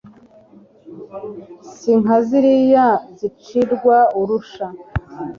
si 1.75 1.91
nka 2.01 2.17
ziriya 2.27 2.87
zicirwa 3.19 3.97
arusha 4.19 4.67